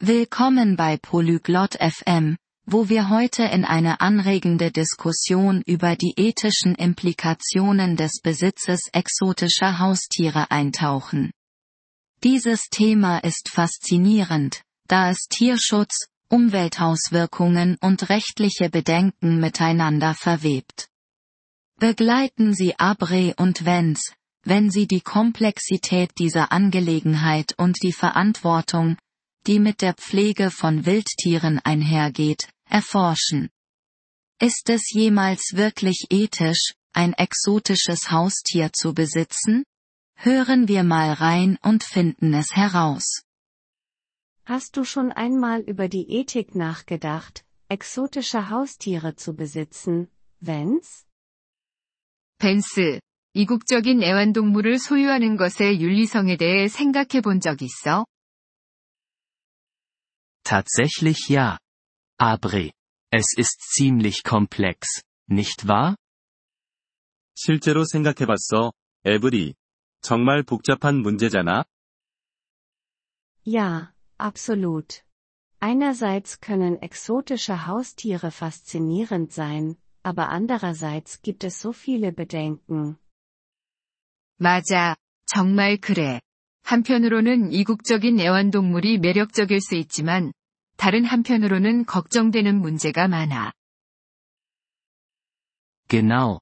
[0.00, 7.96] Willkommen bei Polyglot FM, wo wir heute in eine anregende Diskussion über die ethischen Implikationen
[7.96, 11.32] des Besitzes exotischer Haustiere eintauchen.
[12.22, 20.86] Dieses Thema ist faszinierend, da es Tierschutz, Umweltauswirkungen und rechtliche Bedenken miteinander verwebt.
[21.80, 24.12] Begleiten Sie Abre und Wenz,
[24.44, 28.96] wenn Sie die Komplexität dieser Angelegenheit und die Verantwortung,
[29.47, 33.49] die mit der Pflege von Wildtieren einhergeht, erforschen.
[34.39, 39.63] Ist es jemals wirklich ethisch, ein exotisches Haustier zu besitzen?
[40.15, 43.23] Hören wir mal rein und finden es heraus.
[44.45, 50.09] Hast du schon einmal über die Ethik nachgedacht, exotische Haustiere zu besitzen,
[50.41, 51.05] wenn's?
[52.39, 52.99] 벤스,
[53.33, 58.05] 이국적인 애완동물을 소유하는 것의 윤리성에 대해 생각해 본 적 있어?
[60.47, 61.57] Tatsächlich ja.
[62.17, 62.71] Abre.
[63.11, 65.95] Es ist ziemlich komplex, nicht wahr?
[67.35, 68.73] 실제로 생각해봤어,
[69.05, 69.55] 에브리.
[70.01, 71.65] 정말 복잡한 문제잖아?
[73.45, 75.03] Ja, absolut.
[75.59, 82.97] Einerseits können exotische Haustiere faszinierend sein, aber andererseits gibt es so viele Bedenken.
[84.37, 86.19] 맞아, 정말 그래.
[86.63, 90.33] 한편으로는 이국적인 애완동물이 매력적일 수 있지만,
[90.77, 93.53] 다른 한편으로는 걱정되는 문제가 많아.
[95.87, 96.39] Genau.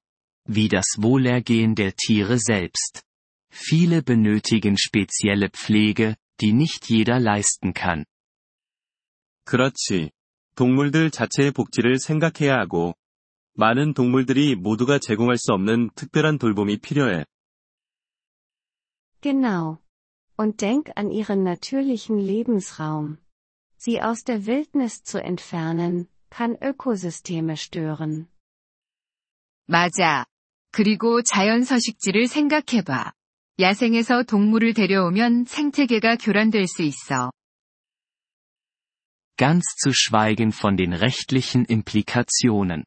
[0.48, 3.04] Wie das Wohlergehen der Tiere selbst.
[3.52, 8.06] Viele benötigen spezielle Pflege, die nicht jeder leisten kann.
[9.46, 10.12] 그렇지.
[10.56, 12.96] 동물들 자체의 복지를 생각해야 하고,
[13.54, 17.26] 많은 동물들이 모두가 제공할 수 없는 특별한 돌봄이 필요해.
[19.22, 19.78] Genau.
[20.38, 23.18] Und denk an ihren natürlichen Lebensraum.
[23.86, 28.28] Sie aus der Wildnis zu entfernen, kann Ökosysteme stören.
[29.68, 30.26] 맞아.
[30.72, 33.14] 그리고 자연 서식지를 생각해봐.
[33.60, 37.32] 야생에서 동물을 데려오면 생태계가 교란될 수 있어.
[39.38, 42.86] Ganz zu schweigen von den rechtlichen Implikationen.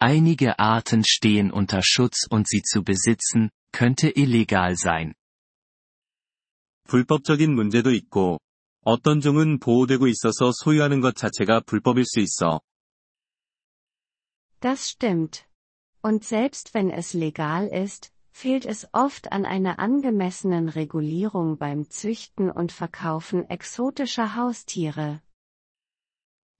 [0.00, 5.14] Einige Arten stehen unter Schutz und sie zu besitzen, könnte illegal sein.
[6.88, 8.38] 불법적인 문제도 있고,
[8.86, 12.60] 어떤 종은 보호되고 있어서 소유하는 것 자체가 불법일 수 있어.
[14.60, 15.44] Das stimmt.
[16.02, 22.50] Und selbst wenn es legal ist, fehlt es oft an einer angemessenen Regulierung beim Züchten
[22.50, 25.20] und Verkaufen exotischer Haustiere.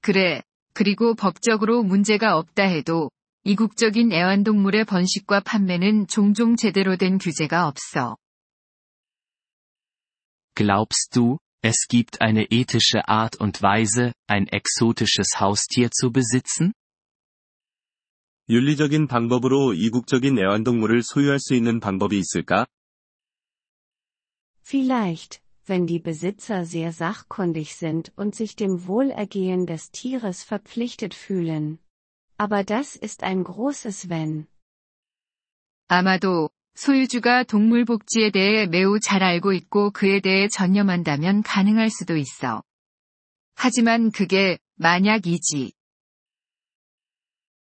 [0.00, 0.42] 그래.
[0.74, 3.10] 그리고 법적으로 문제가 없다 해도,
[3.44, 8.16] 이국적인 애완동물의 번식과 판매는 종종 제대로 된 규제가 없어.
[10.56, 16.72] Glaubst du, es gibt eine ethische Art und Weise, ein exotisches Haustier zu besitzen?
[18.48, 22.66] 윤리적인 방법으로 이국적인 애완동물을 소유할 수 있는 방법이 있을까?
[24.60, 31.78] Vielleicht, wenn die Besitzer sehr sachkundig sind und sich dem Wohlergehen des Tieres verpflichtet fühlen.
[32.36, 34.48] Aber das ist ein großes Wenn.
[35.88, 42.61] 아마도, 소유주가 동물 복지에 대해 매우 잘 알고 있고 그에 대해 전념한다면 가능할 수도 있어.
[43.55, 45.73] 하지만 그게 만약이지.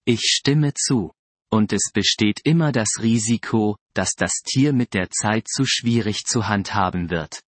[0.05, 1.11] Ich stimme zu.
[1.49, 6.45] Und es besteht immer das Risiko, dass das Tier mit der Zeit zu schwierig zu
[6.45, 7.39] handhaben wird.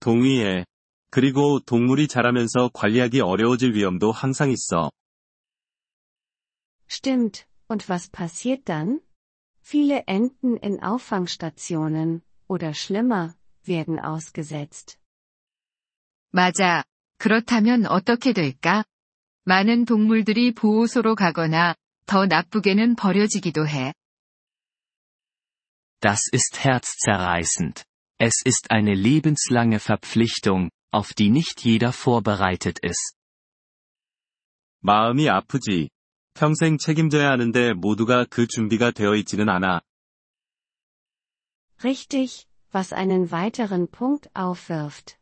[0.00, 0.64] 동의해.
[1.10, 4.90] 그리고 동물이 자라면서 관리하기 어려워질 위험도 항상 있어.
[6.88, 9.00] Stimmt, und was passiert dann?
[9.61, 14.97] Viele Enten in Auffangstationen, oder schlimmer, werden ausgesetzt.
[16.31, 16.83] 맞아.
[17.17, 18.85] 그렇다면 어떻게 될까?
[19.43, 23.93] 많은 동물들이 보호소로 가거나, 더 나쁘게는 버려지기도 해.
[25.99, 27.83] Das ist herzzerreißend.
[28.19, 33.15] Es ist eine lebenslange Verpflichtung, auf die nicht jeder vorbereitet ist.
[34.81, 35.89] 마음이 아프지.
[36.33, 39.81] 평생 책임져야 하는데 모두가 그 준비가 되어 있지는 않아.
[41.83, 45.17] Richtig, was einen weiteren Punkt aufwirft.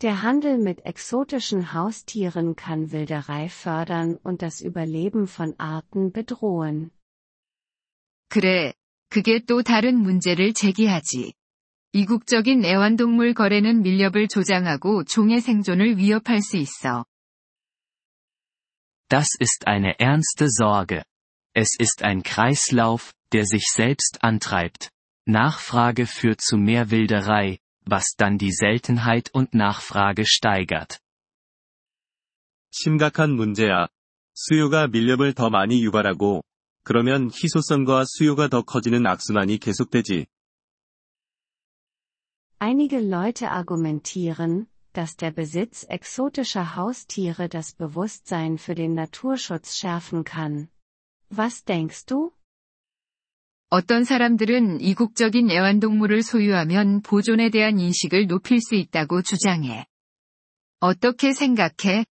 [0.00, 6.90] Der Handel mit exotischen Haustieren kann Wilderei fördern und das Überleben von Arten bedrohen.
[8.28, 8.72] 그래.
[9.10, 11.34] 그게 또 다른 문제를 제기하지.
[11.92, 17.04] 이국적인 애완동물 거래는 밀렵을 조장하고 종의 생존을 위협할 수 있어.
[19.08, 21.04] Das ist eine ernste Sorge.
[21.52, 24.90] Es ist ein Kreislauf, der sich selbst antreibt.
[25.26, 31.00] Nachfrage führt zu mehr Wilderei, was dann die Seltenheit und Nachfrage steigert.
[32.72, 33.88] 심각한 문제야.
[34.34, 36.42] 수요가 밀렵을 더 많이 유발하고,
[36.84, 40.26] 그러면 희소성과 수요가 더 커지는 악순환이 계속되지.
[42.58, 50.68] Einige Leute argumentieren, dass der Besitz exotischer Haustiere das Bewusstsein für den Naturschutz schärfen kann.
[51.28, 52.32] Was denkst du?
[53.68, 59.86] 어떤 사람들은 이국적인 애완동물을 소유하면 보존에 대한 인식을 높일 수 있다고 주장해.
[60.80, 62.04] 어떻게 생각해?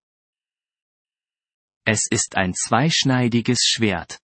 [1.86, 4.19] Es ist ein zweischneidiges Schwert.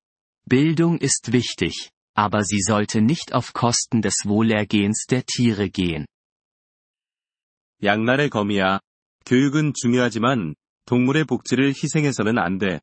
[0.47, 6.05] Bildung ist wichtig, aber sie sollte nicht auf Kosten des Wohlergehens der Tiere gehen.
[7.83, 8.79] 양날의 검이야.
[9.25, 12.79] 교육은 중요하지만, 동물의 복지를 희생해서는 안 돼.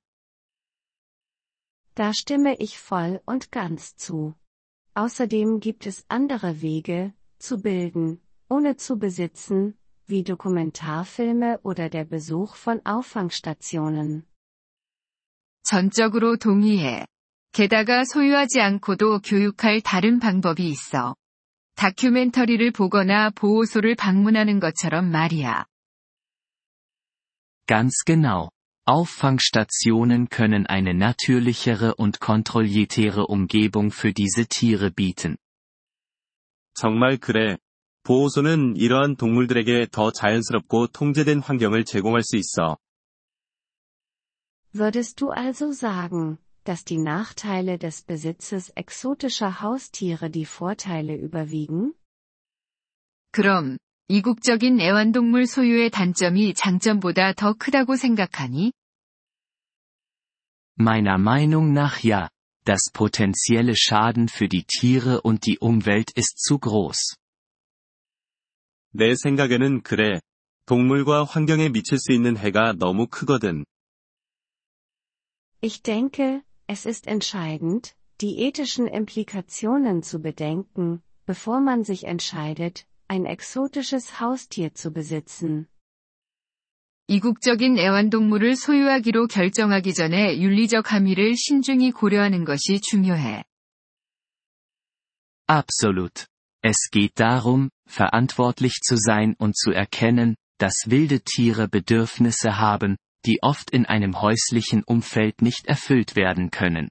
[1.94, 4.34] Da stimme ich voll und ganz zu.
[4.94, 9.74] Außerdem gibt es andere Wege, zu bilden, ohne zu besitzen,
[10.06, 14.24] wie Dokumentarfilme oder der Besuch von Auffangstationen.
[15.62, 17.06] 전적으로 동의해.
[17.52, 21.14] 게다가 소유하지 않고도 교육할 다른 방법이 있어.
[21.76, 25.66] 다큐멘터리를 보거나 보호소를 방문하는 것처럼 말이야.
[27.66, 28.50] Ganz genau.
[28.84, 35.36] Auffangstationen können eine natürlichere und kontrolliertere Umgebung für diese Tiere bieten.
[36.74, 37.58] 정말 그래.
[38.04, 42.76] 보호소는 이러한 동물들에게 더 자연스럽고 통제된 환경을 제공할 수 있어.
[44.74, 51.94] Würdest du also sagen, dass die Nachteile des Besitzes exotischer Haustiere die Vorteile überwiegen?
[53.32, 58.72] 그럼, 이국적인 애완동물 소유의 단점이 장점보다 더 크다고 생각하니?
[60.78, 62.28] Meiner Meinung nach ja.
[62.64, 67.16] Das potenzielle Schaden für die Tiere und die Umwelt ist zu groß.
[68.92, 70.20] 내 생각에는 그래.
[70.66, 73.64] 동물과 환경에 미칠 수 있는 해가 너무 크거든.
[75.60, 83.26] Ich denke, es ist entscheidend, die ethischen Implikationen zu bedenken, bevor man sich entscheidet, ein
[83.26, 85.66] exotisches Haustier zu besitzen.
[87.08, 93.44] 이국적인 애완동물을 소유하기로 결정하기 전에 윤리적 함의를 신중히 고려하는 것이 중요해.
[95.48, 96.26] Absolut.
[96.62, 103.38] Es geht darum, verantwortlich zu sein und zu erkennen, dass wilde Tiere Bedürfnisse haben, die
[103.42, 106.88] oft in einem häuslichen Umfeld nicht erfüllt werden können.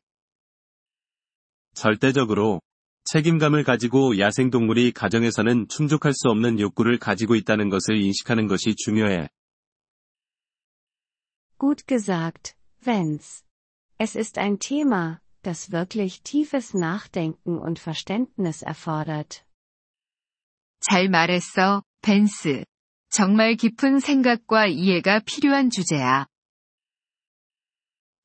[1.74, 2.62] 절대적으로,
[3.06, 9.30] 책임감을 가지고 야생동물이 가정에서는 충족할 수 없는 욕구를 가지고 있다는 것을 인식하는 것이 중요해.
[11.58, 12.56] Gut gesagt,
[12.86, 13.44] Wenz.
[13.98, 19.44] Es ist ein Thema, das wirklich tiefes Nachdenken und Verständnis erfordert.
[20.80, 22.65] 잘 말했어, 벤스.
[23.16, 26.28] 정말 깊은 생각과 이해가 필요한 주제야.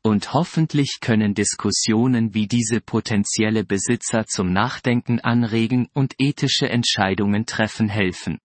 [0.05, 7.89] Und hoffentlich können Diskussionen wie diese potenzielle Besitzer zum Nachdenken anregen und ethische Entscheidungen treffen
[7.89, 8.39] helfen.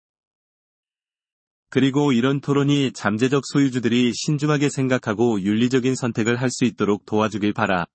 [1.70, 7.86] 그리고 이런 토론이 잠재적 소유주들이 신중하게 생각하고 윤리적인 선택을 할 수 있도록 도와주길 바라.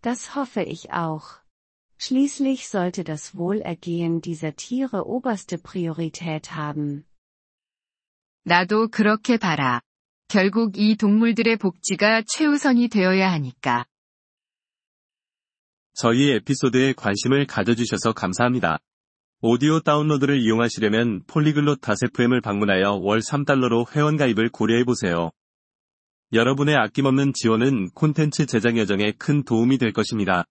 [0.00, 1.37] Das hoffe ich auch.
[2.01, 7.03] Schließlich sollte das Wohlergehen dieser Tiere oberste Priorität haben.
[8.45, 9.81] 나도 그렇게 봐라.
[10.29, 13.85] 결국 이 동물들의 복지가 최우선이 되어야 하니까.
[15.93, 18.79] 저희 에피소드에 관심을 가져주셔서 감사합니다.
[19.41, 25.31] 오디오 다운로드를 이용하시려면 폴리글롯 다세프엠을 방문하여 월 3달러로 회원가입을 고려해보세요.
[26.31, 30.45] 여러분의 아낌없는 지원은 콘텐츠 제작 여정에 큰 도움이 될 것입니다.